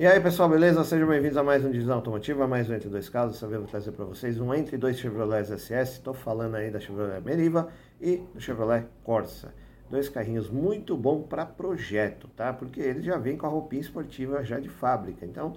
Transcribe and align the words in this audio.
E 0.00 0.06
aí 0.06 0.18
pessoal, 0.18 0.48
beleza? 0.48 0.82
Sejam 0.82 1.06
bem-vindos 1.06 1.36
a 1.36 1.42
mais 1.42 1.62
um 1.62 1.70
Divisão 1.70 1.96
Automotiva, 1.96 2.46
mais 2.46 2.70
um 2.70 2.72
Entre 2.72 2.88
Dois 2.88 3.10
Casos. 3.10 3.42
Eu 3.42 3.50
vou 3.50 3.64
trazer 3.64 3.92
para 3.92 4.06
vocês 4.06 4.40
um 4.40 4.54
Entre 4.54 4.78
Dois 4.78 4.98
Chevrolet 4.98 5.44
SS. 5.44 5.92
Estou 5.92 6.14
falando 6.14 6.54
aí 6.54 6.70
da 6.70 6.80
Chevrolet 6.80 7.20
Meriva 7.20 7.68
e 8.00 8.16
do 8.16 8.40
Chevrolet 8.40 8.86
Corsa. 9.04 9.52
Dois 9.90 10.08
carrinhos 10.08 10.48
muito 10.48 10.96
bons 10.96 11.26
para 11.26 11.44
projeto, 11.44 12.28
tá? 12.28 12.50
Porque 12.50 12.80
eles 12.80 13.04
já 13.04 13.18
vêm 13.18 13.36
com 13.36 13.44
a 13.44 13.50
roupinha 13.50 13.82
esportiva 13.82 14.42
já 14.42 14.58
de 14.58 14.70
fábrica. 14.70 15.26
Então, 15.26 15.52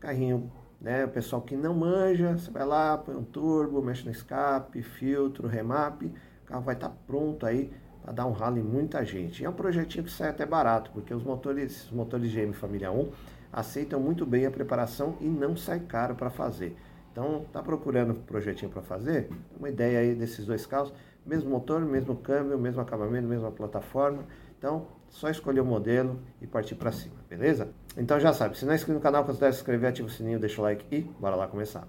carrinho, 0.00 0.50
né? 0.80 1.04
O 1.04 1.08
pessoal 1.10 1.40
que 1.40 1.54
não 1.54 1.72
manja, 1.72 2.36
você 2.36 2.50
vai 2.50 2.66
lá, 2.66 2.98
põe 2.98 3.14
um 3.14 3.22
turbo, 3.22 3.80
mexe 3.80 4.04
no 4.04 4.10
escape, 4.10 4.82
filtro, 4.82 5.46
remap, 5.46 6.02
o 6.02 6.46
carro 6.46 6.62
vai 6.62 6.74
estar 6.74 6.88
tá 6.88 6.96
pronto 7.06 7.46
aí 7.46 7.70
para 8.02 8.12
dar 8.12 8.26
um 8.26 8.32
ralo 8.32 8.58
em 8.58 8.62
muita 8.62 9.04
gente. 9.04 9.40
E 9.42 9.46
é 9.46 9.48
um 9.48 9.52
projetinho 9.52 10.02
que 10.02 10.10
sai 10.10 10.30
até 10.30 10.44
barato, 10.44 10.90
porque 10.90 11.14
os 11.14 11.22
motores, 11.22 11.84
os 11.84 11.92
motores 11.92 12.32
GM 12.32 12.52
Família 12.52 12.90
1 12.90 13.08
aceitam 13.54 14.00
muito 14.00 14.26
bem 14.26 14.44
a 14.44 14.50
preparação 14.50 15.16
e 15.20 15.26
não 15.26 15.56
sai 15.56 15.80
caro 15.80 16.14
para 16.14 16.28
fazer. 16.28 16.76
Então, 17.12 17.46
tá 17.52 17.62
procurando 17.62 18.10
um 18.10 18.16
projetinho 18.16 18.70
para 18.70 18.82
fazer? 18.82 19.30
Uma 19.56 19.68
ideia 19.68 20.00
aí 20.00 20.14
desses 20.14 20.44
dois 20.44 20.66
carros, 20.66 20.92
mesmo 21.24 21.48
motor, 21.48 21.80
mesmo 21.80 22.16
câmbio, 22.16 22.58
mesmo 22.58 22.80
acabamento, 22.80 23.28
mesma 23.28 23.52
plataforma. 23.52 24.24
Então, 24.58 24.88
só 25.08 25.30
escolher 25.30 25.60
o 25.60 25.64
modelo 25.64 26.18
e 26.42 26.46
partir 26.46 26.74
para 26.74 26.90
cima, 26.90 27.14
beleza? 27.28 27.68
Então 27.96 28.18
já 28.18 28.32
sabe, 28.32 28.58
se 28.58 28.64
não 28.64 28.72
é 28.72 28.74
inscrito 28.74 28.96
no 28.96 29.00
canal, 29.00 29.24
considere 29.24 29.52
se 29.52 29.60
inscrever, 29.60 29.90
ativa 29.90 30.08
o 30.08 30.10
sininho, 30.10 30.40
deixa 30.40 30.60
o 30.60 30.64
like 30.64 30.84
e 30.90 31.02
bora 31.02 31.36
lá 31.36 31.46
começar. 31.46 31.86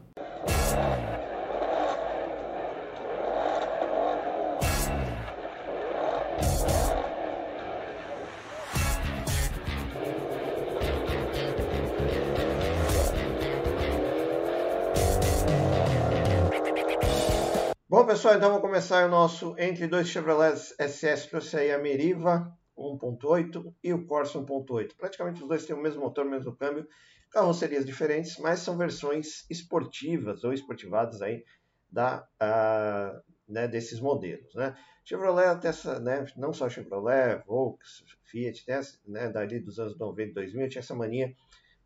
Bom, 18.05 18.11
pessoal, 18.11 18.35
então 18.35 18.49
vamos 18.49 18.61
começar 18.61 19.03
o 19.07 19.09
nosso 19.09 19.55
entre 19.57 19.87
dois 19.87 20.07
Chevrolet 20.07 20.55
SS. 20.55 21.27
Trouxe 21.27 21.57
aí 21.57 21.71
a 21.71 21.79
Meriva 21.79 22.55
1.8 22.77 23.73
e 23.83 23.93
o 23.93 24.05
Corsa 24.05 24.37
1.8. 24.37 24.91
Praticamente 24.95 25.41
os 25.41 25.47
dois 25.47 25.65
têm 25.65 25.75
o 25.75 25.81
mesmo 25.81 26.01
motor, 26.01 26.23
o 26.23 26.29
mesmo 26.29 26.55
câmbio, 26.55 26.87
carrocerias 27.31 27.83
diferentes, 27.83 28.37
mas 28.37 28.59
são 28.59 28.77
versões 28.77 29.49
esportivas 29.49 30.43
ou 30.43 30.53
esportivadas 30.53 31.19
aí 31.23 31.43
da, 31.91 32.27
uh, 32.43 33.23
né, 33.51 33.67
desses 33.67 33.99
modelos. 33.99 34.53
Né? 34.53 34.77
Chevrolet, 35.03 35.47
até 35.47 35.69
essa, 35.69 35.99
né, 35.99 36.27
não 36.37 36.53
só 36.53 36.69
Chevrolet, 36.69 37.41
Volks, 37.47 38.03
Fiat, 38.25 38.63
né, 39.07 39.29
dali 39.31 39.59
dos 39.59 39.79
anos 39.79 39.97
90 39.97 40.29
e 40.29 40.33
2000, 40.35 40.69
tinha 40.69 40.79
essa 40.79 40.93
mania 40.93 41.33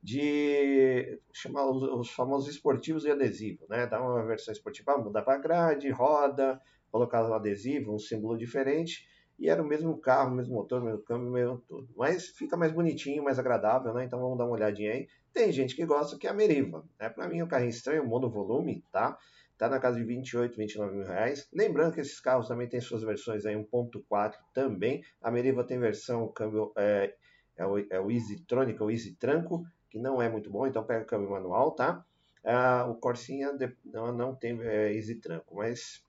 de 0.01 1.19
chamar 1.33 1.69
os, 1.69 1.83
os, 1.83 2.09
famosos 2.11 2.49
esportivos 2.49 3.03
e 3.03 3.11
adesivo, 3.11 3.65
né? 3.69 3.85
Dar 3.85 4.01
uma 4.01 4.25
versão 4.25 4.51
esportiva, 4.51 4.97
mudar 4.97 5.21
para 5.23 5.37
grade, 5.37 5.89
roda, 5.89 6.61
colocar 6.91 7.29
um 7.29 7.33
adesivo, 7.33 7.93
um 7.93 7.99
símbolo 7.99 8.37
diferente, 8.37 9.07
e 9.37 9.49
era 9.49 9.61
o 9.61 9.65
mesmo 9.65 9.97
carro, 9.97 10.35
mesmo 10.35 10.55
motor, 10.55 10.83
mesmo 10.83 11.01
câmbio, 11.01 11.31
mesmo 11.31 11.57
tudo. 11.67 11.87
Mas 11.95 12.27
fica 12.29 12.57
mais 12.57 12.71
bonitinho, 12.71 13.23
mais 13.23 13.39
agradável, 13.39 13.93
né? 13.93 14.05
Então 14.05 14.19
vamos 14.19 14.37
dar 14.37 14.45
uma 14.45 14.53
olhadinha 14.53 14.91
aí. 14.91 15.07
Tem 15.33 15.51
gente 15.51 15.75
que 15.75 15.85
gosta 15.85 16.17
que 16.17 16.27
é 16.27 16.29
a 16.29 16.33
Meriva, 16.33 16.83
né? 16.99 17.09
Para 17.09 17.27
mim 17.27 17.41
o 17.41 17.47
carrinho 17.47 17.69
estranho, 17.69 18.05
monovolume, 18.05 18.83
tá? 18.91 19.17
Tá 19.57 19.69
na 19.69 19.79
casa 19.79 19.97
de 19.97 20.05
28, 20.05 20.55
29 20.55 20.95
mil 20.95 21.05
reais. 21.05 21.47
Lembrando 21.53 21.93
que 21.93 21.99
esses 21.99 22.19
carros 22.19 22.47
também 22.47 22.67
têm 22.67 22.79
suas 22.79 23.03
versões 23.03 23.45
aí 23.45 23.55
1.4 23.55 24.35
também. 24.53 25.03
A 25.21 25.29
Meriva 25.29 25.63
tem 25.65 25.77
versão 25.77 26.27
câmbio 26.29 26.71
é, 26.77 27.13
é 27.57 27.65
o, 27.65 27.77
é 27.77 27.99
o 27.99 28.09
Easy 28.09 28.45
Tronic, 28.45 28.81
o 28.81 28.89
Easy 28.89 29.15
Tranco, 29.15 29.65
que 29.89 29.99
não 29.99 30.21
é 30.21 30.29
muito 30.29 30.49
bom, 30.49 30.67
então 30.67 30.83
pega 30.83 31.03
o 31.03 31.07
câmbio 31.07 31.31
manual, 31.31 31.71
tá? 31.71 32.05
Ah, 32.43 32.85
o 32.87 32.95
Corsinha 32.95 33.51
não, 33.85 34.13
não 34.13 34.35
tem 34.35 34.59
é, 34.61 34.93
Easy 34.93 35.15
Tranco, 35.15 35.55
mas 35.55 36.03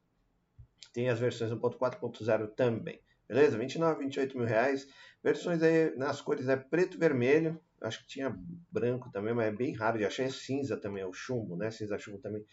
tem 0.93 1.09
as 1.09 1.19
versões 1.19 1.51
1.4.0 1.51 2.49
também. 2.55 3.01
Beleza? 3.29 3.57
29, 3.57 4.05
28 4.05 4.37
mil 4.37 4.47
reais. 4.47 4.87
Versões 5.23 5.63
aí 5.63 5.95
nas 5.97 6.21
cores 6.21 6.49
é 6.49 6.57
preto 6.57 6.97
e 6.97 7.01
vermelho. 7.01 7.61
Acho 7.81 8.01
que 8.01 8.09
tinha 8.09 8.37
branco 8.71 9.11
também, 9.11 9.33
mas 9.33 9.47
é 9.47 9.53
bem 9.53 9.75
raro 9.75 9.99
de 9.99 10.05
achar. 10.05 10.25
É 10.25 10.31
cinza 10.31 10.77
também, 10.77 11.03
é 11.03 11.07
o 11.07 11.13
chumbo, 11.13 11.57
né? 11.57 11.71
Cinza 11.71 11.99
chumbo 11.99 12.19
também 12.19 12.45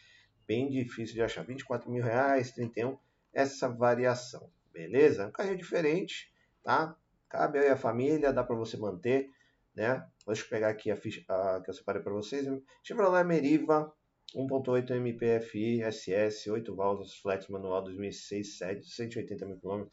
bem 0.47 0.69
difícil 0.69 1.16
de 1.16 1.21
achar. 1.21 1.43
24 1.43 1.91
mil 1.91 2.03
reais, 2.03 2.51
31, 2.51 2.97
essa 3.33 3.67
variação. 3.67 4.49
Beleza? 4.71 5.27
Um 5.27 5.31
carrinho 5.31 5.57
diferente, 5.57 6.31
tá? 6.63 6.95
Cabe 7.27 7.59
aí 7.59 7.67
a 7.67 7.75
família, 7.75 8.31
dá 8.31 8.43
para 8.43 8.55
você 8.55 8.77
manter 8.77 9.29
né? 9.77 10.03
Deixa 10.25 10.43
eu 10.43 10.49
pegar 10.49 10.69
aqui 10.69 10.89
a 10.89 10.95
ficha 10.95 11.23
a, 11.29 11.61
que 11.61 11.69
eu 11.69 11.73
separei 11.73 12.01
para 12.01 12.11
vocês. 12.11 12.45
Chevrolet 12.83 13.23
Meriva 13.23 13.93
1.8 14.35 14.89
MPFI 14.91 15.83
SS, 15.83 16.49
8 16.49 16.75
válvulas, 16.75 17.13
flat 17.15 17.49
manual 17.51 17.83
2006, 17.83 18.57
7, 18.57 18.89
180 18.89 19.45
mil 19.45 19.59
km, 19.59 19.85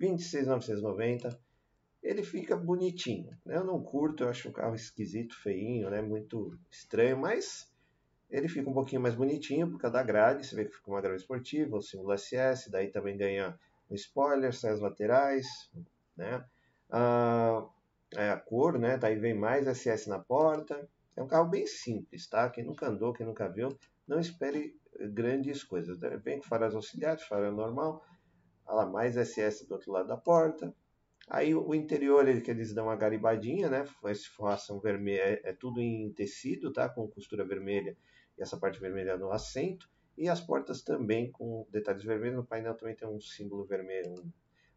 26.990. 0.00 1.36
Ele 2.00 2.22
fica 2.22 2.56
bonitinho, 2.56 3.36
né? 3.44 3.56
Eu 3.56 3.64
não 3.64 3.82
curto, 3.82 4.22
eu 4.22 4.28
acho 4.28 4.48
um 4.48 4.52
carro 4.52 4.74
esquisito, 4.74 5.34
feinho, 5.36 5.90
né? 5.90 6.00
Muito 6.00 6.56
estranho, 6.70 7.18
mas 7.18 7.68
ele 8.30 8.48
fica 8.48 8.70
um 8.70 8.74
pouquinho 8.74 9.00
mais 9.00 9.14
bonitinho 9.14 9.68
por 9.68 9.80
causa 9.80 9.94
da 9.94 10.02
grade. 10.02 10.46
Você 10.46 10.54
vê 10.54 10.64
que 10.64 10.76
fica 10.76 10.90
uma 10.90 11.00
grade 11.00 11.20
esportiva, 11.20 11.76
o 11.76 11.82
símbolo 11.82 12.16
SS, 12.16 12.70
daí 12.70 12.88
também 12.88 13.16
ganha 13.16 13.58
um 13.90 13.94
spoiler, 13.94 14.54
sai 14.54 14.72
as 14.72 14.80
laterais, 14.80 15.46
né? 16.16 16.44
Ah, 16.90 17.66
é, 18.16 18.30
a 18.30 18.36
cor, 18.36 18.78
né? 18.78 18.96
Daí 18.96 19.16
vem 19.16 19.34
mais 19.34 19.66
SS 19.66 20.08
na 20.08 20.18
porta. 20.18 20.88
É 21.16 21.22
um 21.22 21.26
carro 21.26 21.48
bem 21.48 21.66
simples, 21.66 22.28
tá? 22.28 22.48
Quem 22.50 22.64
nunca 22.64 22.88
andou, 22.88 23.12
quem 23.12 23.26
nunca 23.26 23.48
viu, 23.48 23.68
não 24.06 24.18
espere 24.18 24.76
grandes 25.12 25.62
coisas. 25.62 25.98
Vem 26.22 26.38
com 26.38 26.44
faróis 26.44 26.74
auxiliares, 26.74 27.22
farol 27.24 27.52
normal, 27.52 28.04
lá, 28.66 28.86
mais 28.86 29.16
SS 29.16 29.66
do 29.66 29.74
outro 29.74 29.92
lado 29.92 30.08
da 30.08 30.16
porta. 30.16 30.74
Aí 31.28 31.54
o 31.54 31.74
interior 31.74 32.28
ele, 32.28 32.40
que 32.40 32.50
eles 32.50 32.74
dão 32.74 32.86
uma 32.86 32.96
garibadinha, 32.96 33.68
né? 33.68 33.84
Essa 34.04 34.28
forração 34.36 34.78
vermelha 34.80 35.22
é, 35.22 35.50
é, 35.50 35.52
tudo 35.52 35.80
em 35.80 36.12
tecido, 36.12 36.72
tá? 36.72 36.88
Com 36.88 37.08
costura 37.08 37.44
vermelha 37.44 37.96
e 38.36 38.42
essa 38.42 38.58
parte 38.58 38.78
vermelha 38.78 39.16
no 39.16 39.30
assento. 39.30 39.88
E 40.16 40.28
as 40.28 40.40
portas 40.40 40.82
também 40.82 41.30
com 41.30 41.66
detalhes 41.70 42.04
vermelhos. 42.04 42.36
No 42.36 42.44
painel 42.44 42.74
também 42.74 42.94
tem 42.94 43.08
um 43.08 43.20
símbolo 43.20 43.64
vermelho, 43.64 44.10
um, 44.10 44.30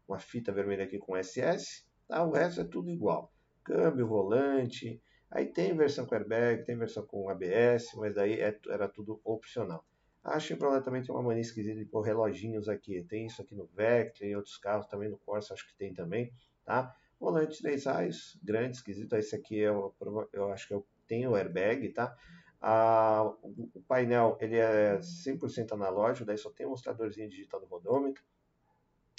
uma 0.08 0.18
fita 0.18 0.50
vermelha 0.50 0.84
aqui 0.84 0.98
com 0.98 1.16
SS. 1.22 1.86
Tá? 2.08 2.24
O 2.24 2.32
resto 2.32 2.62
é 2.62 2.64
tudo 2.64 2.90
igual. 2.90 3.32
Câmbio, 3.62 4.08
volante. 4.08 5.00
Aí 5.30 5.46
tem 5.46 5.76
versão 5.76 6.06
com 6.06 6.14
airbag, 6.14 6.64
tem 6.64 6.76
versão 6.76 7.06
com 7.06 7.28
ABS, 7.28 7.92
mas 7.96 8.14
daí 8.14 8.40
é, 8.40 8.58
era 8.70 8.88
tudo 8.88 9.20
opcional. 9.22 9.84
A 10.24 10.40
Chevrolet 10.40 10.82
também 10.82 11.02
tem 11.02 11.14
uma 11.14 11.22
mania 11.22 11.42
esquisita 11.42 11.78
de 11.78 11.84
pôr 11.84 12.00
reloginhos 12.00 12.68
aqui. 12.68 13.02
Tem 13.04 13.26
isso 13.26 13.42
aqui 13.42 13.54
no 13.54 13.66
Vectra, 13.66 14.26
em 14.26 14.34
outros 14.34 14.56
carros, 14.56 14.86
também 14.86 15.10
no 15.10 15.18
Corsa 15.18 15.54
acho 15.54 15.66
que 15.66 15.74
tem 15.76 15.92
também, 15.92 16.32
tá? 16.64 16.94
Volante 17.20 17.60
3 17.60 17.84
raios, 17.84 18.38
grande, 18.42 18.76
esquisito. 18.76 19.14
Esse 19.16 19.36
aqui 19.36 19.62
é 19.62 19.70
o, 19.70 19.94
eu 20.32 20.50
acho 20.50 20.66
que 20.66 20.74
eu 20.74 20.86
tenho 21.06 21.30
o 21.30 21.36
airbag, 21.36 21.90
tá? 21.90 22.16
Ah, 22.60 23.22
o 23.42 23.82
painel 23.86 24.36
ele 24.40 24.56
é 24.56 24.98
100% 25.00 25.72
analógico, 25.72 26.26
daí 26.26 26.38
só 26.38 26.50
tem 26.50 26.66
um 26.66 26.70
mostradorzinho 26.70 27.28
digital 27.28 27.60
do 27.60 27.66
rodômetro. 27.66 28.22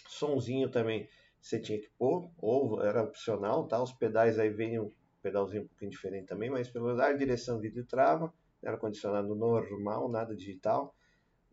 Sonzinho 0.07 0.69
também 0.69 1.07
você 1.41 1.59
tinha 1.59 1.79
que 1.79 1.89
pôr, 1.97 2.29
ou 2.37 2.81
era 2.83 3.03
opcional, 3.03 3.67
tá? 3.67 3.81
Os 3.81 3.93
pedais 3.93 4.37
aí 4.37 4.49
vêm 4.49 4.79
um 4.79 4.91
pedalzinho 5.21 5.63
um 5.63 5.67
pouquinho 5.67 5.91
diferente 5.91 6.27
também, 6.27 6.49
mas 6.49 6.69
pelo 6.69 6.85
menos 6.85 7.17
direção 7.17 7.59
vidro 7.59 7.85
trava, 7.85 8.33
era 8.61 8.77
condicionado 8.77 9.35
normal, 9.35 10.09
nada 10.09 10.35
digital. 10.35 10.93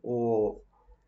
O, 0.02 0.60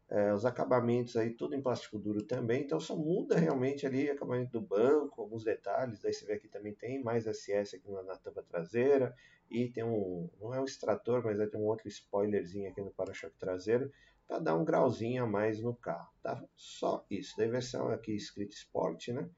é, 0.08 0.32
os 0.32 0.44
acabamentos 0.44 1.16
aí 1.16 1.30
tudo 1.30 1.54
em 1.54 1.60
plástico 1.60 1.98
duro 1.98 2.22
também, 2.22 2.62
então 2.62 2.80
só 2.80 2.96
muda 2.96 3.36
realmente 3.36 3.86
ali 3.86 4.08
o 4.08 4.12
acabamento 4.12 4.52
do 4.52 4.60
banco, 4.60 5.20
alguns 5.20 5.44
detalhes, 5.44 6.00
daí 6.00 6.12
você 6.12 6.24
vê 6.24 6.34
aqui 6.34 6.48
também 6.48 6.74
tem 6.74 7.02
mais 7.02 7.26
SS 7.26 7.76
aqui 7.76 7.90
na, 7.90 8.02
na 8.02 8.16
tampa 8.16 8.42
traseira, 8.42 9.14
e 9.50 9.68
tem 9.68 9.84
um, 9.84 10.28
não 10.40 10.54
é 10.54 10.60
um 10.60 10.64
extrator, 10.64 11.22
mas 11.24 11.38
é, 11.38 11.46
tem 11.46 11.60
um 11.60 11.64
outro 11.64 11.88
spoilerzinho 11.88 12.70
aqui 12.70 12.80
no 12.80 12.90
para-choque 12.90 13.36
traseiro, 13.38 13.90
para 14.28 14.38
dar 14.38 14.54
um 14.54 14.64
grauzinho 14.64 15.24
a 15.24 15.26
mais 15.26 15.60
no 15.60 15.74
carro, 15.74 16.12
tá? 16.22 16.44
Só 16.54 17.04
isso. 17.10 17.34
Da 17.38 17.46
versão 17.46 17.88
aqui 17.88 18.12
escrito 18.14 18.54
Sport, 18.54 19.08
né? 19.08 19.28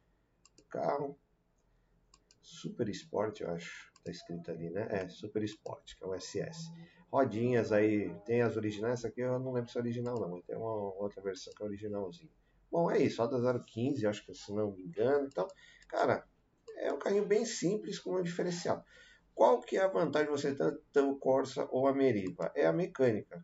Carro 0.68 1.16
Super 2.42 2.88
Sport, 2.88 3.40
eu 3.40 3.50
acho, 3.52 3.92
tá 4.04 4.10
escrito 4.10 4.50
ali, 4.50 4.68
né? 4.70 4.88
É, 4.90 5.08
Super 5.08 5.44
Sport, 5.44 5.94
que 5.96 6.04
é 6.04 6.06
o 6.06 6.18
SS. 6.18 6.70
Rodinhas 7.12 7.72
aí, 7.72 8.14
tem 8.24 8.42
as 8.42 8.56
originais, 8.56 9.00
essa 9.00 9.08
aqui 9.08 9.20
eu 9.20 9.38
não 9.38 9.52
lembro 9.52 9.70
se 9.70 9.78
é 9.78 9.80
original 9.80 10.20
não, 10.20 10.40
tem 10.42 10.56
uma 10.56 10.94
outra 10.94 11.22
versão 11.22 11.52
que 11.56 11.62
é 11.62 11.66
originalzinha. 11.66 12.30
Bom, 12.70 12.90
é 12.90 12.98
isso, 12.98 13.20
roda 13.20 13.64
015, 13.64 14.06
acho 14.06 14.24
que 14.24 14.34
se 14.34 14.52
não 14.52 14.72
me 14.72 14.82
engano. 14.84 15.26
Então, 15.26 15.46
cara, 15.88 16.24
é 16.76 16.92
um 16.92 16.98
carrinho 16.98 17.26
bem 17.26 17.44
simples 17.44 17.98
com 17.98 18.16
um 18.16 18.22
diferencial. 18.22 18.84
Qual 19.34 19.60
que 19.60 19.76
é 19.76 19.82
a 19.82 19.88
vantagem 19.88 20.32
de 20.32 20.40
você 20.40 20.54
ter 20.54 21.00
o 21.00 21.16
Corsa 21.16 21.66
ou 21.70 21.86
a 21.86 21.94
Meriva? 21.94 22.52
É 22.54 22.66
a 22.66 22.72
mecânica. 22.72 23.42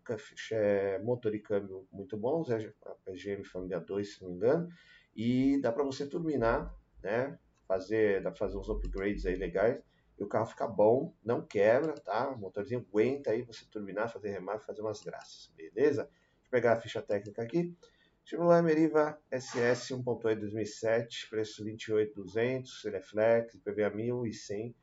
É 0.52 0.98
motor 0.98 1.34
e 1.34 1.40
câmbio 1.40 1.86
muito 1.90 2.16
bons, 2.16 2.50
é 2.50 2.56
a 2.56 3.10
GM 3.12 3.44
Família 3.44 3.80
2, 3.80 4.14
se 4.14 4.22
não 4.22 4.30
me 4.30 4.36
engano, 4.36 4.68
e 5.14 5.60
dá 5.60 5.72
para 5.72 5.84
você 5.84 6.06
turbinar, 6.06 6.74
né? 7.02 7.38
Fazer, 7.66 8.22
dá 8.22 8.30
pra 8.30 8.38
fazer 8.38 8.58
uns 8.58 8.68
upgrades 8.68 9.26
aí 9.26 9.36
legais 9.36 9.82
e 10.18 10.22
o 10.24 10.28
carro 10.28 10.46
fica 10.46 10.66
bom, 10.66 11.14
não 11.24 11.42
quebra, 11.42 11.94
tá? 11.94 12.30
O 12.30 12.38
motorzinho 12.38 12.84
aguenta 12.88 13.30
aí 13.30 13.42
você 13.42 13.64
turbinar, 13.66 14.12
fazer 14.12 14.30
remar, 14.30 14.60
fazer 14.60 14.80
umas 14.80 15.02
graças, 15.02 15.52
beleza? 15.56 16.04
Deixa 16.04 16.46
eu 16.46 16.50
pegar 16.50 16.72
a 16.72 16.80
ficha 16.80 17.02
técnica 17.02 17.42
aqui. 17.42 17.76
Chevrolet 18.24 18.62
Meriva 18.62 19.18
SS 19.30 19.94
1.8 19.94 20.40
2007, 20.40 21.28
preço 21.30 21.64
28.200, 21.64 22.84
ele 22.84 22.96
é 22.96 23.02
flex, 23.02 23.54
IPVA 23.54 23.90
1.100. 23.90 24.74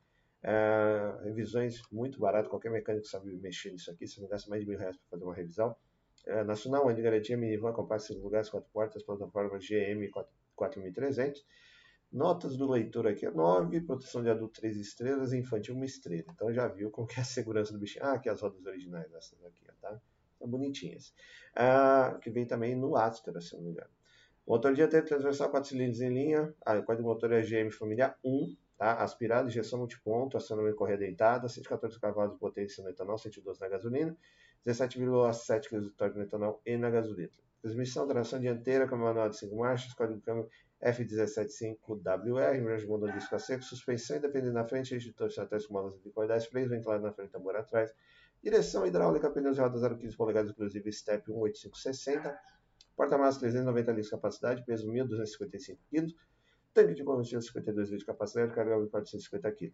Uh, 0.43 1.23
revisões 1.23 1.81
muito 1.89 2.19
barato, 2.19 2.49
qualquer 2.49 2.69
mecânico 2.69 3.07
sabe 3.07 3.33
mexer 3.37 3.71
nisso 3.71 3.89
aqui, 3.89 4.05
você 4.05 4.19
não 4.19 4.27
gasta 4.27 4.49
mais 4.49 4.61
de 4.61 4.67
mil 4.67 4.77
reais 4.77 4.97
para 4.97 5.07
fazer 5.11 5.23
uma 5.23 5.33
revisão. 5.33 5.75
Uh, 6.27 6.43
nacional, 6.43 6.85
ano 6.87 6.95
de 6.95 7.01
garantia, 7.01 7.37
minivan, 7.37 7.71
compacto, 7.71 8.07
5 8.07 8.19
lugares, 8.21 8.49
4 8.49 8.69
portas, 8.71 9.03
plataforma 9.03 9.57
GM 9.57 10.09
4300. 10.55 11.45
Notas 12.11 12.55
do 12.55 12.69
leitor 12.69 13.07
aqui 13.07 13.25
é 13.25 13.31
9, 13.31 13.81
proteção 13.81 14.21
de 14.21 14.29
adulto 14.29 14.61
3 14.61 14.77
estrelas 14.77 15.33
e 15.33 15.37
infantil 15.37 15.75
1 15.75 15.83
estrela. 15.83 16.25
Então 16.29 16.53
já 16.53 16.67
viu 16.67 16.91
como 16.91 17.07
que 17.07 17.17
é 17.17 17.21
a 17.21 17.25
segurança 17.25 17.73
do 17.73 17.79
bichinho. 17.79 18.05
Ah, 18.05 18.13
aqui 18.13 18.29
as 18.29 18.39
rodas 18.39 18.63
originais, 18.65 19.11
essas 19.13 19.43
aqui, 19.43 19.65
tá? 19.81 19.99
São 20.37 20.47
bonitinhas. 20.47 21.13
Ah, 21.55 22.19
que 22.21 22.29
vem 22.29 22.45
também 22.45 22.75
no 22.75 22.95
Astra, 22.95 23.41
se 23.41 23.55
não 23.55 23.63
me 23.63 23.71
engano. 23.71 23.89
Motor 24.45 24.75
dianteiro 24.75 25.07
transversal, 25.07 25.49
4 25.49 25.69
cilindros 25.69 26.01
em 26.01 26.13
linha. 26.13 26.53
Ah, 26.65 26.77
o 26.77 26.83
código 26.83 27.07
motor 27.07 27.31
é 27.31 27.41
GM 27.41 27.71
Família 27.71 28.15
1, 28.23 28.55
tá? 28.77 29.01
aspirado, 29.03 29.47
injeção 29.47 29.79
multiponto, 29.79 30.37
acionamento 30.37 30.75
correia 30.75 30.97
deitada, 30.97 31.47
114 31.47 31.99
cavalos 31.99 32.33
de 32.33 32.39
potência 32.39 32.83
no 32.83 32.89
etanol, 32.89 33.17
112 33.17 33.59
na 33.59 33.67
gasolina, 33.69 34.17
17,7 34.65 35.69
kg 35.69 35.81
de 35.81 35.89
torque 35.91 36.17
no 36.17 36.23
etanol 36.23 36.61
e 36.65 36.77
na 36.77 36.89
gasolina. 36.89 37.31
Transmissão, 37.61 38.07
tração 38.07 38.39
dianteira, 38.39 38.87
com 38.87 38.97
manual 38.97 39.29
de 39.29 39.37
5 39.37 39.55
marchas, 39.55 39.93
código 39.93 40.19
de 40.19 40.25
câmbio 40.25 40.49
F175WR, 40.83 42.57
embreagem 42.57 42.87
motor 42.87 43.11
disco 43.13 43.35
a 43.35 43.39
seco, 43.39 43.63
suspensão 43.63 44.17
independente 44.17 44.53
na 44.53 44.65
frente, 44.65 44.93
eixo 44.93 45.07
de 45.07 45.13
torção 45.13 45.45
atrás 45.45 45.65
com 45.65 45.73
molas 45.73 45.95
helicoidais, 45.95 46.45
freio 46.45 46.67
ventilado 46.67 47.01
na 47.01 47.13
frente, 47.13 47.31
tambor 47.31 47.55
atrás, 47.55 47.93
direção 48.43 48.85
hidráulica, 48.85 49.29
pneus 49.29 49.55
de 49.55 49.61
roda 49.61 49.77
0,15 49.79 50.17
polegadas, 50.17 50.51
inclusive 50.51 50.91
step 50.91 51.31
18560, 51.31 52.37
porta-malas 52.97 53.37
390 53.37 53.91
litros 53.91 54.07
de 54.07 54.11
capacidade, 54.11 54.65
peso 54.65 54.91
1.255 54.91 55.77
kg, 55.89 56.13
tanque 56.73 56.95
de 56.95 57.03
combustível 57.03 57.41
52 57.41 57.89
litros 57.89 57.99
de 57.99 58.05
capacidade, 58.05 58.53
carga 58.53 58.81
de 58.81 58.89
450 58.89 59.51
kg. 59.51 59.73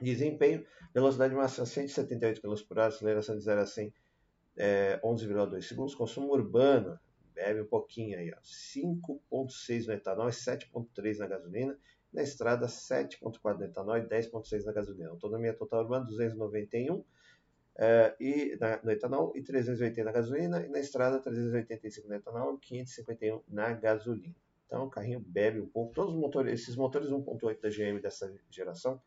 Desempenho, 0.00 0.66
velocidade 0.92 1.34
máxima 1.34 1.66
178 1.66 2.40
km 2.40 2.54
por 2.66 2.78
hora, 2.78 2.88
aceleração 2.88 3.36
de 3.36 3.44
0 3.44 3.60
a 3.60 3.66
100 3.66 3.94
é, 4.56 5.00
11,2 5.02 5.62
segundos, 5.62 5.94
consumo 5.94 6.32
urbano, 6.32 6.98
bebe 7.34 7.62
um 7.62 7.66
pouquinho 7.66 8.18
aí, 8.18 8.32
5,6 8.42 9.86
no 9.86 9.92
etanol 9.92 10.28
e 10.28 10.32
7,3 10.32 11.18
na 11.18 11.26
gasolina, 11.26 11.78
na 12.12 12.22
estrada 12.22 12.66
7,4 12.66 13.58
no 13.58 13.64
etanol 13.64 13.96
e 13.96 14.02
10,6 14.02 14.64
na 14.64 14.72
gasolina. 14.72 15.10
Autonomia 15.10 15.54
total 15.54 15.82
urbana 15.82 16.04
291 16.04 17.04
é, 17.78 18.14
e, 18.20 18.56
na, 18.60 18.80
no 18.82 18.90
etanol 18.90 19.32
e 19.34 19.42
380 19.42 20.04
na 20.04 20.12
gasolina, 20.12 20.60
e 20.64 20.68
na 20.68 20.78
estrada 20.78 21.18
385 21.20 22.08
no 22.08 22.14
etanol 22.14 22.54
e 22.56 22.58
551 22.58 23.42
na 23.48 23.72
gasolina. 23.72 24.34
Então 24.72 24.86
o 24.86 24.90
carrinho 24.90 25.20
bebe 25.20 25.60
um 25.60 25.66
pouco. 25.66 25.92
Todos 25.92 26.14
os 26.14 26.18
motores, 26.18 26.62
esses 26.62 26.76
motores 26.76 27.10
1.8 27.10 27.60
da 27.60 27.68
GM 27.68 28.00
dessa 28.00 28.34
geração 28.48 28.98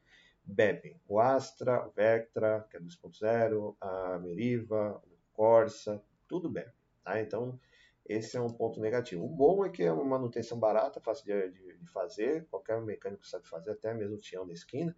bebem. 0.43 1.01
O 1.07 1.19
Astra, 1.19 1.87
o 1.87 1.89
Vectra, 1.89 2.67
que 2.69 2.77
é 2.77 2.79
2.0, 2.79 3.75
a 3.81 4.19
Meriva, 4.19 5.01
o 5.03 5.17
Corsa, 5.33 5.99
tudo 6.27 6.51
bebe. 6.51 6.71
Tá? 7.03 7.19
Então 7.19 7.59
esse 8.07 8.37
é 8.37 8.41
um 8.41 8.51
ponto 8.51 8.79
negativo. 8.79 9.25
O 9.25 9.27
bom 9.27 9.65
é 9.65 9.69
que 9.71 9.81
é 9.81 9.91
uma 9.91 10.05
manutenção 10.05 10.59
barata, 10.59 11.01
fácil 11.01 11.25
de, 11.25 11.49
de, 11.49 11.77
de 11.79 11.87
fazer, 11.87 12.45
qualquer 12.51 12.79
mecânico 12.79 13.25
sabe 13.25 13.47
fazer, 13.47 13.71
até 13.71 13.91
mesmo 13.91 14.17
o 14.17 14.19
Tião 14.19 14.45
da 14.45 14.53
esquina. 14.53 14.95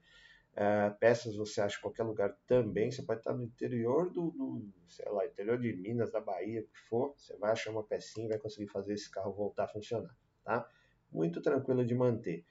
É, 0.54 0.90
peças 0.90 1.38
você 1.38 1.62
acha 1.62 1.78
em 1.78 1.82
qualquer 1.82 2.04
lugar 2.04 2.38
também. 2.46 2.92
Você 2.92 3.04
pode 3.04 3.22
estar 3.22 3.34
no 3.34 3.46
interior 3.46 4.10
do, 4.10 4.32
do, 4.32 4.68
sei 4.90 5.10
lá, 5.10 5.26
interior 5.26 5.58
de 5.58 5.72
Minas, 5.72 6.12
da 6.12 6.20
Bahia, 6.20 6.60
o 6.60 6.64
que 6.68 6.80
for. 6.90 7.14
Você 7.16 7.38
vai 7.38 7.52
achar 7.52 7.72
uma 7.72 7.84
pecinha 7.84 8.26
e 8.26 8.30
vai 8.30 8.38
conseguir 8.38 8.68
fazer 8.68 8.96
esse 8.96 9.10
carro 9.10 9.32
voltar 9.32 9.64
a 9.64 9.68
funcionar, 9.70 10.14
tá? 10.48 10.70
Muito 11.12 11.42
tranquilo 11.42 11.86
de 11.86 11.94
manter. 11.94 12.46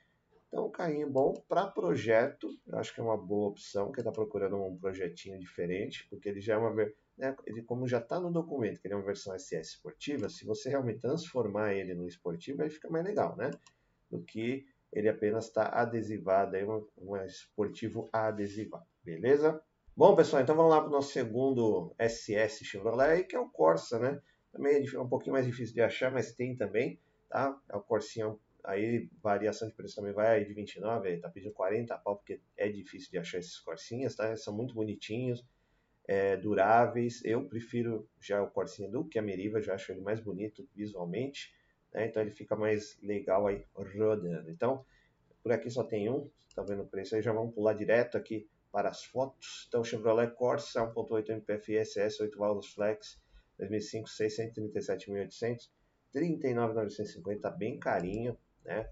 Então, 0.48 0.66
um 0.66 0.70
carrinho 0.70 1.10
bom 1.10 1.32
para 1.48 1.66
projeto, 1.66 2.48
eu 2.66 2.78
acho 2.78 2.94
que 2.94 3.00
é 3.00 3.02
uma 3.02 3.16
boa 3.16 3.48
opção. 3.48 3.90
Quem 3.90 4.02
está 4.02 4.12
procurando 4.12 4.62
um 4.62 4.76
projetinho 4.76 5.38
diferente, 5.38 6.06
porque 6.08 6.28
ele 6.28 6.40
já 6.40 6.54
é 6.54 6.56
uma 6.56 6.70
né, 7.16 7.34
ele 7.46 7.62
como 7.62 7.88
já 7.88 7.98
está 7.98 8.20
no 8.20 8.31
documento 8.31 8.78
que 8.78 8.87
ele 8.87 8.93
é 8.93 8.96
uma 8.96 9.06
versão 9.06 9.34
SS 9.34 9.70
esportiva, 9.70 10.28
se 10.28 10.44
você 10.44 10.69
realmente 10.69 11.00
transformar 11.00 11.72
ele 11.72 11.94
no 11.94 12.06
esportivo, 12.06 12.62
aí 12.62 12.69
fica 12.69 12.90
mais 12.90 13.04
legal, 13.04 13.34
né? 13.37 13.50
Do 14.10 14.22
que 14.22 14.66
ele 14.92 15.08
apenas 15.08 15.46
está 15.46 15.69
adesivado, 15.69 16.56
aí 16.56 16.64
um, 16.64 16.87
um 16.99 17.16
esportivo 17.16 18.06
adesivado, 18.12 18.87
beleza? 19.02 19.60
Bom, 19.96 20.14
pessoal, 20.14 20.42
então 20.42 20.54
vamos 20.54 20.70
lá 20.70 20.81
para 20.81 20.90
o 20.90 20.92
nosso 20.92 21.10
segundo 21.10 21.94
SS 21.99 22.66
Chevrolet, 22.66 23.25
que 23.25 23.34
é 23.34 23.40
o 23.40 23.49
Corsa, 23.49 23.99
né? 23.99 24.20
Também 24.52 24.87
é 24.87 25.00
um 25.00 25.08
pouquinho 25.08 25.32
mais 25.32 25.46
difícil 25.46 25.75
de 25.75 25.81
achar, 25.81 26.12
mas 26.12 26.34
tem 26.34 26.54
também, 26.54 27.00
tá? 27.37 27.55
É 27.69 27.77
o 27.77 27.83
Corsinha, 27.83 28.35
aí 28.65 29.11
variação 29.23 29.69
de 29.69 29.75
preço 29.75 29.97
também 29.97 30.15
vai 30.15 30.43
de 30.43 30.55
29, 30.55 31.06
aí 31.06 31.21
tá 31.21 31.29
pedindo 31.29 31.53
40 31.53 31.99
pau, 31.99 32.17
porque 32.17 32.41
é 32.56 32.67
difícil 32.67 33.11
de 33.11 33.19
achar 33.19 33.37
esses 33.37 33.59
Corsinhas, 33.59 34.15
tá? 34.17 34.35
São 34.38 34.56
muito 34.56 34.73
bonitinhos, 34.73 35.44
é, 36.09 36.38
duráveis. 36.38 37.23
Eu 37.27 37.47
prefiro 37.47 38.09
já 38.19 38.43
o 38.43 38.50
Corsinha 38.50 38.88
do 38.88 39.05
que 39.05 39.19
a 39.19 39.23
Meriva, 39.23 39.61
já 39.61 39.75
acho 39.75 39.93
ele 39.93 40.00
mais 40.00 40.19
bonito 40.19 40.67
visualmente, 40.75 41.55
né? 41.93 42.06
então 42.06 42.23
ele 42.23 42.31
fica 42.31 42.56
mais 42.56 42.99
legal 43.03 43.47
aí 43.47 43.67
rodando. 43.75 44.50
Então, 44.50 44.83
por 45.43 45.53
aqui 45.53 45.69
só 45.69 45.85
tem 45.85 46.09
um, 46.09 46.31
tá 46.55 46.62
vendo 46.62 46.85
o 46.85 46.88
preço 46.88 47.17
aí, 47.17 47.21
já 47.21 47.35
vamos 47.35 47.55
pular 47.55 47.75
direto 47.75 48.17
aqui 48.17 48.49
para 48.73 48.88
as 48.88 49.05
fotos. 49.05 49.67
Então, 49.69 49.85
Chevrolet 49.85 50.31
Corsa 50.31 50.81
1.8 50.87 51.29
MPF 51.29 51.85
SS 51.85 52.23
8 52.23 52.38
válvulas 52.38 52.69
flex 52.69 53.21
2005 53.59 54.09
637.800 54.09 55.77
39.950, 56.16 57.40
tá 57.40 57.50
bem 57.50 57.78
carinho, 57.78 58.38
né? 58.64 58.88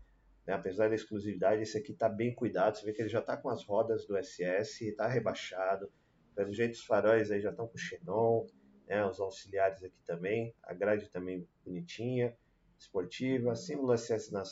Apesar 0.46 0.88
da 0.88 0.94
exclusividade, 0.94 1.62
esse 1.62 1.78
aqui 1.78 1.94
tá 1.94 2.06
bem 2.06 2.34
cuidado. 2.34 2.76
Você 2.76 2.84
vê 2.84 2.92
que 2.92 3.00
ele 3.00 3.08
já 3.08 3.22
tá 3.22 3.34
com 3.34 3.48
as 3.48 3.64
rodas 3.64 4.06
do 4.06 4.22
SS, 4.22 4.92
tá 4.92 5.06
rebaixado, 5.06 5.90
pelo 6.34 6.52
jeito, 6.52 6.74
os 6.74 6.84
faróis 6.84 7.30
aí 7.30 7.40
já 7.40 7.50
estão 7.50 7.66
com 7.66 7.78
xenon, 7.78 8.46
né, 8.86 9.06
os 9.06 9.20
auxiliares 9.20 9.82
aqui 9.82 10.02
também, 10.04 10.54
a 10.62 10.74
grade 10.74 11.08
também 11.08 11.48
bonitinha, 11.64 12.36
esportiva, 12.78 13.54
símbolo 13.54 13.96
SS 13.96 14.32
na, 14.32 14.42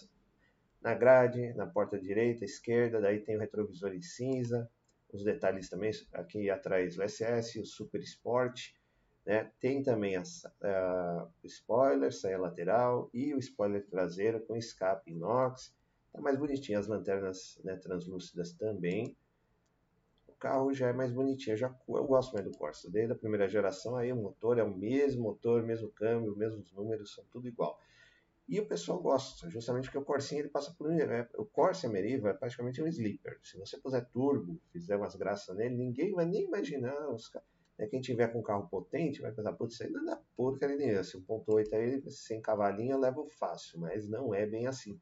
na 0.81 0.95
grade, 0.95 1.53
na 1.55 1.67
porta 1.67 1.99
direita, 1.99 2.45
esquerda, 2.45 3.01
daí 3.01 3.21
tem 3.21 3.37
o 3.37 3.41
retrovisor 3.41 3.93
em 3.93 4.01
cinza, 4.01 4.71
os 5.13 5.23
detalhes 5.23 5.69
também 5.69 5.91
aqui 6.15 6.49
atrás 6.49 6.97
o 6.97 7.07
SS, 7.07 7.61
o 7.61 7.67
Super 7.67 8.01
Sport, 8.01 8.71
né? 9.25 9.51
tem 9.61 9.83
também 9.83 10.17
a, 10.17 10.23
a, 10.63 11.29
o 11.43 11.47
spoiler, 11.47 12.13
saia 12.13 12.39
lateral 12.39 13.11
e 13.13 13.35
o 13.35 13.39
spoiler 13.39 13.87
traseiro 13.87 14.41
com 14.41 14.57
escape 14.57 15.11
inox, 15.11 15.75
tá 16.13 16.21
mais 16.21 16.39
bonitinho, 16.39 16.79
as 16.79 16.87
lanternas 16.87 17.61
né, 17.65 17.77
translúcidas 17.77 18.53
também, 18.53 19.17
carro 20.43 20.75
já 20.75 20.89
é 20.89 20.93
mais 20.93 21.13
bonitinho. 21.13 21.55
Eu, 21.55 21.57
já, 21.57 21.75
eu 21.89 22.05
gosto 22.05 22.33
mais 22.33 22.45
do 22.45 22.51
Corsa. 22.51 22.91
Desde 22.91 23.13
a 23.13 23.17
primeira 23.17 23.49
geração, 23.49 23.97
aí 23.97 24.13
o 24.13 24.17
motor 24.17 24.59
é 24.59 24.65
o 24.65 24.77
mesmo 24.77 25.23
motor, 25.23 25.63
mesmo 25.63 25.89
câmbio, 25.91 26.37
mesmos 26.37 26.73
números, 26.73 27.15
são 27.15 27.25
tudo 27.31 27.47
igual. 27.47 27.79
E 28.49 28.59
o 28.59 28.67
pessoal 28.67 29.01
gosta, 29.01 29.49
justamente 29.49 29.85
porque 29.85 29.99
o 29.99 30.05
Corsinha 30.05 30.41
ele 30.41 30.49
passa 30.49 30.75
por 30.77 30.89
um. 30.89 30.99
É, 30.99 31.29
o 31.39 31.45
Corsa 31.45 31.89
Meriva 31.89 32.31
é 32.31 32.35
praticamente 32.35 32.83
um 32.83 32.89
sleeper. 32.89 33.39
Se 33.41 33.57
você 33.57 33.79
puser 33.79 34.05
turbo, 34.11 34.61
fizer 34.73 34.97
umas 34.97 35.15
graças 35.15 35.57
nele, 35.57 35.77
ninguém 35.77 36.13
vai 36.13 36.27
nem 36.27 36.43
imaginar. 36.43 37.09
Os, 37.09 37.31
né, 37.83 37.89
quem 37.89 38.01
tiver 38.01 38.29
com 38.29 38.39
um 38.39 38.43
carro 38.43 38.69
potente 38.69 39.21
vai 39.21 39.33
pensar, 39.33 39.53
putz, 39.55 39.75
isso 39.75 39.83
aí 39.83 39.91
não 39.91 40.13
é 40.13 40.19
porcaria 40.37 40.77
nenhuma. 40.77 41.03
Se 41.03 41.17
o 41.17 41.23
1.8 41.23 41.73
aí, 41.75 42.11
sem 42.11 42.41
cavalinho, 42.41 42.93
eu 42.93 42.99
levo 42.99 43.29
fácil, 43.29 43.81
mas 43.81 44.09
não 44.09 44.33
é 44.33 44.47
bem 44.47 44.69
assim. 44.69 45.01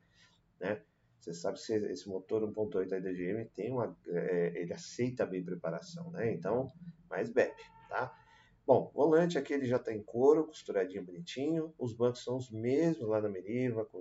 Né? 0.59 0.81
Você 1.21 1.35
sabe 1.35 1.59
que 1.61 1.73
esse 1.73 2.09
motor 2.09 2.43
1.8 2.43 2.93
aí 2.93 3.01
da 3.03 3.13
GM 3.13 3.45
tem 3.55 3.71
uma, 3.71 3.95
é, 4.09 4.53
ele 4.57 4.73
aceita 4.73 5.27
bem 5.27 5.45
preparação, 5.45 6.11
né? 6.11 6.33
Então, 6.33 6.73
mais 7.11 7.29
bebe, 7.29 7.63
tá? 7.91 8.17
Bom, 8.67 8.91
volante 8.95 9.37
aqui 9.37 9.53
ele 9.53 9.67
já 9.67 9.77
está 9.77 9.93
em 9.93 10.03
couro, 10.03 10.47
costuradinho 10.47 11.05
bonitinho. 11.05 11.75
Os 11.79 11.93
bancos 11.93 12.25
são 12.25 12.37
os 12.37 12.51
mesmos 12.51 13.07
lá 13.07 13.21
na 13.21 13.29
Meriva, 13.29 13.85
com 13.85 13.99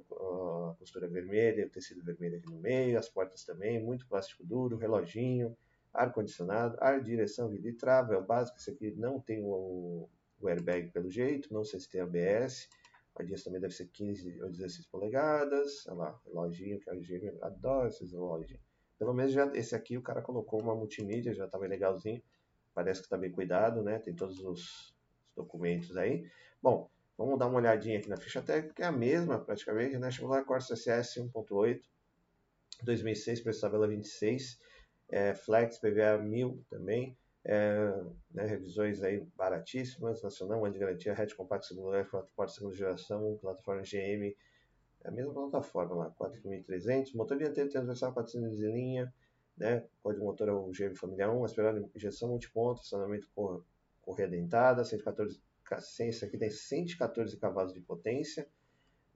a 0.71 0.75
costura 0.75 1.09
vermelha, 1.09 1.65
o 1.65 1.69
tecido 1.69 2.01
vermelho 2.03 2.37
aqui 2.37 2.49
no 2.49 2.59
meio, 2.59 2.97
as 2.97 3.09
portas 3.09 3.43
também, 3.43 3.83
muito 3.83 4.07
plástico 4.07 4.45
duro, 4.45 4.77
reloginho, 4.77 5.57
ar-condicionado, 5.93 6.77
ar, 6.79 7.01
direção, 7.01 7.49
vidro 7.49 7.69
e 7.69 7.73
trava, 7.73 8.13
é 8.13 8.17
o 8.17 8.23
básico. 8.23 8.57
Esse 8.57 8.71
aqui 8.71 8.91
não 8.91 9.19
tem 9.19 9.41
o, 9.43 10.09
o 10.39 10.47
airbag 10.47 10.91
pelo 10.91 11.09
jeito, 11.09 11.53
não 11.53 11.63
sei 11.63 11.79
se 11.79 11.89
tem 11.89 12.01
ABS. 12.01 12.69
Rodinhas 13.15 13.43
também 13.43 13.59
deve 13.59 13.73
ser 13.73 13.87
15 13.87 14.41
ou 14.43 14.49
16 14.49 14.87
polegadas. 14.87 15.85
Olha 15.87 15.97
lá, 15.97 16.21
reloginho, 16.25 16.79
que 16.79 16.89
a 16.89 16.95
GM 16.95 17.37
adora 17.41 17.89
esses 17.89 18.11
relógios. 18.11 18.59
Pelo 18.97 19.13
menos 19.13 19.31
já 19.31 19.45
esse 19.53 19.75
aqui 19.75 19.97
o 19.97 20.01
cara 20.01 20.21
colocou 20.21 20.61
uma 20.61 20.75
multimídia, 20.75 21.33
já 21.33 21.45
estava 21.45 21.67
legalzinho. 21.67 22.21
Parece 22.73 23.01
que 23.01 23.07
está 23.07 23.17
bem 23.17 23.31
cuidado, 23.31 23.81
né? 23.81 23.99
Tem 23.99 24.13
todos 24.13 24.39
os, 24.39 24.93
documentos 25.39 25.95
aí. 25.95 26.29
Bom, 26.61 26.89
vamos 27.17 27.39
dar 27.39 27.47
uma 27.47 27.57
olhadinha 27.57 27.97
aqui 27.97 28.09
na 28.09 28.17
ficha 28.17 28.41
técnica, 28.41 28.75
que 28.75 28.83
é 28.83 28.85
a 28.85 28.91
mesma 28.91 29.39
praticamente, 29.39 29.97
né? 29.97 30.09
Lá 30.21 30.43
Corsa 30.43 30.75
SS 30.75 31.21
1.8, 31.21 31.81
2006, 32.83 33.41
preço 33.41 33.61
tabela 33.61 33.87
26. 33.87 34.59
É, 35.09 35.33
Flex 35.33 35.79
PVA 35.79 36.17
1000 36.17 36.63
também, 36.69 37.17
é, 37.43 38.03
né, 38.31 38.45
revisões 38.45 39.01
aí 39.01 39.25
baratíssimas, 39.35 40.21
nacional, 40.21 40.59
uma 40.59 40.71
de 40.71 40.77
garantia, 40.77 41.13
hatch 41.13 41.33
compact 41.33 41.67
segundo 41.67 41.85
lugar, 41.85 42.07
4 42.09 42.31
portas 42.35 42.55
segunda 42.55 42.75
geração, 42.75 43.37
plataforma 43.41 43.81
GM, 43.81 44.35
é 45.03 45.07
a 45.07 45.11
mesma 45.11 45.33
plataforma 45.33 45.95
lá, 45.95 46.11
4.300, 46.11 47.15
motor 47.15 47.37
dianteiro 47.37 47.69
transversal 47.69 48.13
400 48.13 48.57
de 48.57 48.65
linha, 48.67 49.13
né, 49.57 49.85
código 50.03 50.25
motor 50.25 50.49
é 50.49 50.51
o 50.51 50.69
GM 50.71 50.95
Família 50.95 51.31
1, 51.31 51.43
aspirado 51.43 51.89
injeção 51.95 52.29
multiponto, 52.29 52.81
acionamento 52.81 53.27
cor, 53.33 53.65
correia 54.01 54.29
dentada, 54.29 54.83
114, 54.83 55.41
esse 56.01 56.25
aqui 56.25 56.37
tem 56.37 56.49
114 56.49 57.37
cavalos 57.37 57.73
de 57.73 57.81
potência, 57.81 58.47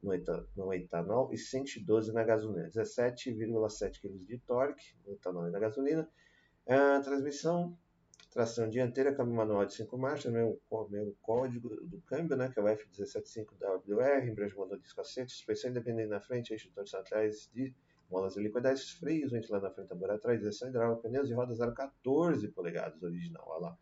no, 0.04 0.14
no 0.56 0.74
etanol 0.74 1.34
e 1.34 1.38
112 1.38 2.12
na 2.12 2.24
gasolina. 2.24 2.68
17,7 2.68 4.02
kg 4.02 4.18
de 4.26 4.38
torque 4.40 4.96
no 5.06 5.14
etanol 5.14 5.48
e 5.48 5.52
na 5.52 5.60
gasolina. 5.60 6.08
A 6.68 7.00
transmissão, 7.02 7.78
tração 8.32 8.70
dianteira, 8.70 9.16
câmbio 9.16 9.34
manual 9.34 9.66
de 9.66 9.74
5 9.74 9.98
marchas, 9.98 10.32
mesmo, 10.32 10.60
mesmo 10.90 11.16
código 11.22 11.70
do 11.70 12.02
câmbio, 12.02 12.38
né, 12.38 12.50
que 12.50 12.60
é 12.60 12.64
o 12.64 12.66
F175WR, 12.66 14.28
embreagem 14.28 14.58
motor 14.58 14.80
de 14.80 14.96
cacete, 14.96 15.32
suspensão 15.32 15.72
independente 15.72 16.10
na 16.10 16.22
frente, 16.22 16.52
eixo 16.52 16.72
torção 16.74 17.00
atrás 17.00 17.50
de 17.54 17.74
molas 18.10 18.38
helicoidais, 18.38 18.92
freios, 18.92 19.32
ventilador 19.32 19.70
na 19.70 19.76
frente, 19.76 19.90
tambor 19.90 20.12
atrás, 20.12 20.40
direção 20.40 20.70
hidráulica, 20.70 21.02
pneus 21.02 21.30
e 21.30 21.34
rodas 21.34 21.60
0,14 21.60 22.54
polegadas 22.54 23.02
original, 23.02 23.44
olha 23.48 23.62
lá. 23.62 23.78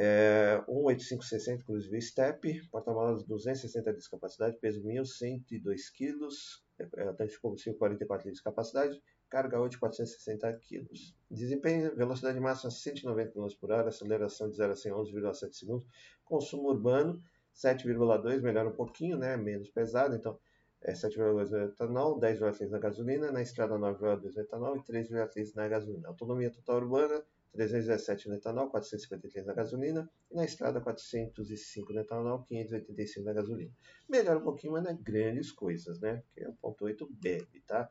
É, 0.00 0.62
18560, 0.68 1.60
inclusive 1.60 2.00
step, 2.00 2.68
porta-malas 2.70 3.24
260 3.24 3.92
de 3.92 4.08
capacidade, 4.08 4.56
peso 4.58 4.80
1.102 4.80 5.90
kg, 5.92 6.28
é, 6.78 7.12
tanque 7.14 7.32
de 7.32 7.40
combustível 7.40 7.76
44 7.76 8.28
litros 8.28 8.38
de 8.38 8.44
capacidade, 8.44 9.02
carga 9.28 9.60
hoje 9.60 9.76
460 9.76 10.52
kg. 10.52 10.88
Desempenho, 11.28 11.96
velocidade 11.96 12.38
máxima 12.38 12.70
190 12.70 13.32
km 13.32 13.48
por 13.60 13.72
hora, 13.72 13.88
aceleração 13.88 14.48
de 14.48 14.56
0 14.56 14.72
a 14.72 14.76
100 14.76 14.92
11,7 14.92 15.52
segundos, 15.52 15.86
consumo 16.24 16.68
urbano 16.68 17.20
7,2, 17.52 18.40
melhora 18.40 18.68
um 18.68 18.76
pouquinho, 18.76 19.18
né, 19.18 19.36
menos 19.36 19.68
pesado, 19.68 20.14
então 20.14 20.38
é 20.80 20.92
7,2 20.92 21.50
no 21.50 21.58
etanol, 21.64 22.20
10,3 22.20 22.70
na 22.70 22.78
gasolina, 22.78 23.32
na 23.32 23.42
estrada 23.42 23.74
9,2 23.74 24.32
no 24.32 24.40
etanol 24.42 24.76
e 24.76 24.80
3,3 24.84 25.56
na 25.56 25.66
gasolina. 25.66 26.06
Autonomia 26.06 26.52
total 26.52 26.76
urbana 26.76 27.20
317 27.58 28.28
no 28.28 28.36
etanol, 28.36 28.70
453 28.70 29.46
na 29.46 29.52
gasolina, 29.52 30.08
e 30.30 30.36
na 30.36 30.44
estrada 30.44 30.80
405 30.80 31.92
no 31.92 32.00
etanol, 32.00 32.44
585 32.44 33.26
na 33.26 33.32
gasolina. 33.32 33.72
Melhora 34.08 34.38
um 34.38 34.44
pouquinho, 34.44 34.74
mas 34.74 34.84
não 34.84 34.92
é 34.92 34.94
grandes 34.94 35.50
coisas, 35.50 35.98
né? 35.98 36.22
Porque 36.26 36.44
é 36.44 36.48
1.8 36.48 37.08
bebe, 37.10 37.60
tá? 37.66 37.90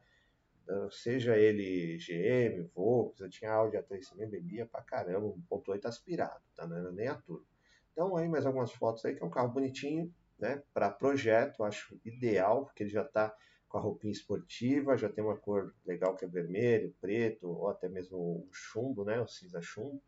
Então, 0.64 0.90
seja 0.90 1.38
ele 1.38 1.98
GM, 1.98 2.70
Volks, 2.74 3.20
eu 3.20 3.30
tinha 3.30 3.52
Audi 3.52 3.78
A3 3.78 4.10
também, 4.10 4.30
bebia 4.30 4.66
pra 4.66 4.82
caramba, 4.82 5.28
1.8 5.28 5.86
aspirado, 5.86 6.42
tá? 6.56 6.66
Não 6.66 6.78
era 6.78 6.92
nem 6.92 7.08
a 7.08 7.16
turbo. 7.16 7.46
Então 7.92 8.16
aí 8.16 8.28
mais 8.30 8.46
algumas 8.46 8.72
fotos 8.72 9.04
aí, 9.04 9.16
que 9.16 9.24
é 9.24 9.26
um 9.26 9.30
carro 9.30 9.50
bonitinho, 9.50 10.14
né? 10.40 10.62
Para 10.74 10.90
projeto, 10.90 11.64
acho 11.64 12.00
ideal, 12.06 12.66
porque 12.66 12.84
ele 12.84 12.90
já 12.90 13.02
está 13.02 13.36
com 13.68 13.78
a 13.78 13.82
roupinha 13.82 14.12
esportiva, 14.12 14.98
já 14.98 15.10
tem 15.10 15.24
uma 15.24 15.38
cor 15.38 15.74
legal 15.86 16.16
que 16.16 16.26
é 16.26 16.28
vermelho, 16.28 16.96
preto, 17.02 17.48
ou 17.50 17.70
até 17.70 17.90
mesmo 17.90 18.18
o 18.18 18.50
chumbo, 18.52 19.04
né, 19.04 19.20
o 19.20 19.28
cinza 19.28 19.62
chumbo, 19.62 20.02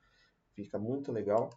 fica 0.54 0.78
muito 0.78 1.12
legal. 1.12 1.50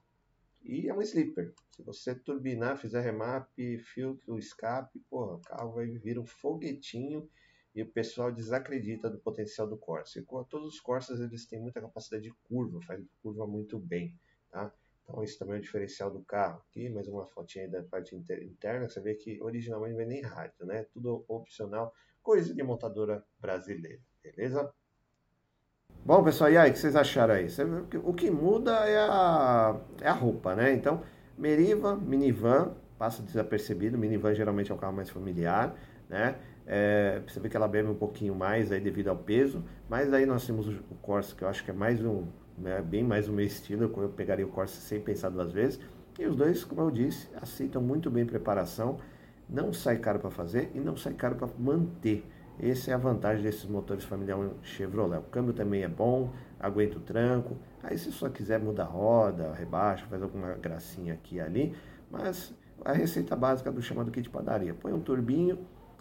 E 0.65 0.89
é 0.89 0.95
um 0.95 1.03
sleeper. 1.03 1.53
Se 1.71 1.83
você 1.83 2.15
turbinar, 2.15 2.77
fizer 2.77 3.01
remap, 3.01 3.49
filtro, 3.79 4.39
escape, 4.39 5.01
porra, 5.11 5.35
o 5.35 5.41
carro 5.41 5.73
vai 5.73 5.87
vir 5.87 6.19
um 6.19 6.27
foguetinho 6.27 7.29
e 7.75 7.83
o 7.83 7.91
pessoal 7.91 8.31
desacredita 8.31 9.09
do 9.09 9.19
potencial 9.19 9.67
do 9.67 9.77
Corsa. 9.77 10.19
E 10.19 10.23
todos 10.49 10.75
os 10.75 10.81
Corsas 10.81 11.21
eles 11.21 11.47
têm 11.47 11.61
muita 11.61 11.81
capacidade 11.81 12.25
de 12.25 12.35
curva, 12.45 12.81
faz 12.83 13.05
curva 13.23 13.47
muito 13.47 13.79
bem, 13.79 14.17
tá? 14.51 14.73
Então 15.03 15.23
isso 15.23 15.39
também 15.39 15.57
é 15.57 15.59
o 15.59 15.63
diferencial 15.63 16.11
do 16.11 16.23
carro. 16.23 16.63
Aqui 16.69 16.89
mais 16.89 17.09
uma 17.09 17.27
fotinha 17.27 17.69
da 17.69 17.83
parte 17.83 18.15
interna, 18.15 18.89
você 18.89 19.01
vê 19.01 19.15
que 19.15 19.43
originalmente 19.43 19.93
não 19.93 19.99
vem 19.99 20.07
nem 20.07 20.23
rádio, 20.23 20.67
né? 20.67 20.85
Tudo 20.93 21.25
opcional, 21.29 21.93
coisa 22.23 22.55
de 22.55 22.63
montadora 22.63 23.25
brasileira, 23.41 24.01
beleza? 24.23 24.73
Bom, 26.05 26.25
pessoal, 26.25 26.51
e 26.51 26.57
aí, 26.57 26.71
o 26.71 26.73
que 26.73 26.79
vocês 26.81 26.97
acharam 26.97 27.35
aí? 27.35 27.47
O 28.03 28.13
que 28.13 28.29
muda 28.29 28.73
é 28.89 28.99
a, 28.99 29.81
é 30.01 30.09
a 30.09 30.13
roupa, 30.13 30.55
né? 30.57 30.73
Então, 30.73 31.05
Meriva, 31.39 31.97
minivan, 31.97 32.75
passa 32.99 33.23
desapercebido. 33.23 33.99
Minivan 33.99 34.35
geralmente 34.35 34.71
é 34.71 34.75
um 34.75 34.79
carro 34.79 34.93
mais 34.93 35.11
familiar, 35.11 35.75
né? 36.09 36.37
É, 36.67 37.21
você 37.27 37.41
vê 37.41 37.49
que 37.49 37.57
ela 37.57 37.67
bebe 37.67 37.89
um 37.89 37.95
pouquinho 37.95 38.35
mais 38.35 38.71
aí 38.71 38.81
devido 38.81 39.09
ao 39.09 39.17
peso, 39.17 39.65
mas 39.89 40.13
aí 40.13 40.25
nós 40.25 40.47
temos 40.47 40.69
o 40.69 40.95
Corsa, 41.01 41.35
que 41.35 41.43
eu 41.43 41.49
acho 41.49 41.65
que 41.65 41.71
é 41.71 41.75
mais 41.75 42.05
um, 42.05 42.27
né, 42.59 42.81
bem 42.83 43.03
mais 43.03 43.29
o 43.29 43.33
meu 43.33 43.45
estilo, 43.45 43.93
eu 43.97 44.09
pegaria 44.09 44.47
o 44.47 44.49
Corsa 44.49 44.81
sem 44.81 45.01
pensar 45.01 45.31
duas 45.31 45.53
vezes. 45.53 45.81
E 46.19 46.27
os 46.27 46.37
dois, 46.37 46.65
como 46.65 46.83
eu 46.83 46.91
disse, 46.91 47.29
aceitam 47.41 47.81
muito 47.81 48.11
bem 48.11 48.27
preparação, 48.27 48.99
não 49.49 49.73
sai 49.73 49.99
caro 49.99 50.19
para 50.19 50.31
fazer 50.31 50.71
e 50.75 50.79
não 50.79 50.97
sai 50.97 51.15
caro 51.15 51.37
para 51.37 51.49
manter. 51.59 52.25
Essa 52.61 52.91
é 52.91 52.95
a 52.95 52.99
vantagem 52.99 53.43
desses 53.43 53.65
motores 53.65 54.05
familiar 54.05 54.39
Chevrolet. 54.63 55.19
O 55.19 55.23
câmbio 55.23 55.55
também 55.55 55.83
é 55.83 55.89
bom, 55.89 56.31
aguenta 56.61 56.99
o 56.99 57.01
tranco. 57.01 57.57
Aí 57.83 57.97
se 57.97 58.13
só 58.13 58.29
quiser 58.29 58.61
mudar 58.61 58.85
a 58.85 58.87
roda, 58.87 59.53
rebaixa, 59.55 60.07
faz 60.07 60.23
alguma 60.23 60.53
gracinha 60.55 61.15
aqui 61.15 61.37
e 61.37 61.41
ali, 61.41 61.75
mas 62.11 62.55
a 62.85 62.93
receita 62.93 63.35
básica 63.35 63.73
do 63.73 63.81
chamado 63.81 64.11
kit 64.11 64.29
padaria. 64.29 64.75
Põe 64.75 64.93
um 64.93 65.01
turbinho, 65.01 65.59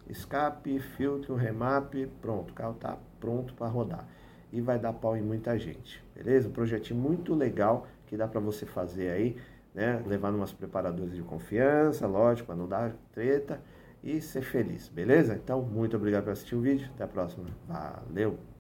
escape, 0.10 0.78
filtro, 0.80 1.36
remap, 1.36 1.94
pronto, 2.22 2.52
o 2.52 2.54
carro 2.54 2.74
está 2.74 2.98
pronto 3.20 3.54
para 3.54 3.68
rodar 3.68 4.08
e 4.52 4.62
vai 4.62 4.78
dar 4.78 4.94
pau 4.94 5.16
em 5.16 5.22
muita 5.22 5.58
gente, 5.58 6.04
beleza? 6.16 6.50
Um 6.50 6.52
projetinho 6.52 7.00
muito 7.00 7.34
legal 7.34 7.88
que 8.08 8.18
dá 8.18 8.28
para 8.28 8.40
você 8.40 8.66
fazer 8.66 9.10
aí, 9.10 9.38
né? 9.74 10.04
Levar 10.06 10.34
umas 10.34 10.52
preparadoras 10.52 11.14
de 11.14 11.22
confiança, 11.22 12.06
lógico, 12.06 12.48
para 12.48 12.56
não 12.56 12.68
dar 12.68 12.94
treta 13.14 13.62
e 14.04 14.20
ser 14.20 14.42
feliz, 14.42 14.90
beleza? 14.90 15.36
Então, 15.36 15.62
muito 15.62 15.96
obrigado 15.96 16.26
por 16.26 16.32
assistir 16.32 16.56
o 16.56 16.62
vídeo, 16.62 16.90
até 16.94 17.04
a 17.04 17.08
próxima, 17.08 17.46
valeu! 17.68 18.51